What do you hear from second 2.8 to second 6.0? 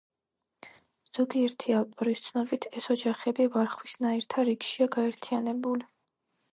ეს ოჯახები ვარხვისნაირთა რიგშია გაერთიანებული.